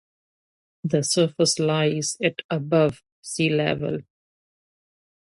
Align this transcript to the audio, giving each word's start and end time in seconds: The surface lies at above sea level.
The 0.83 1.03
surface 1.03 1.59
lies 1.59 2.17
at 2.23 2.41
above 2.49 3.03
sea 3.21 3.49
level. 3.51 3.99